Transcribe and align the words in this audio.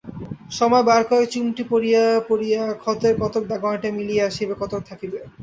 সময়ে 0.51 0.87
বারকয়েক 0.89 1.27
চুমটি 1.33 1.63
পড়িয়া 1.71 2.03
পড়িয়া 2.29 2.61
ক্ষতের 2.81 3.13
কতক 3.21 3.43
দাগ 3.47 3.61
অনেকটা 3.65 3.89
মিলিয়া 3.97 4.23
আসিবে, 4.29 4.55
কতক 4.61 4.81
থাকিবে। 4.89 5.19